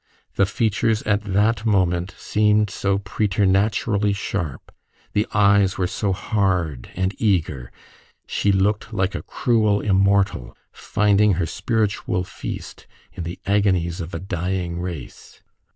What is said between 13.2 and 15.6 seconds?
the agonies of a dying race.